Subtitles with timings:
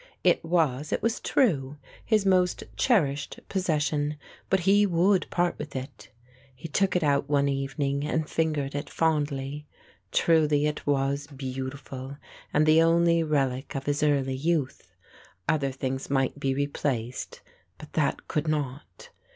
[0.23, 4.17] It was, it was true, his most cherished possession;
[4.49, 6.09] but he would part with it.
[6.55, 9.67] He took it out one evening and fingered it fondly.
[10.11, 12.17] Truly it was beautiful
[12.51, 14.91] and the only relic of his early youth.
[15.47, 17.41] Other things might be replaced,
[17.77, 19.09] but that could not.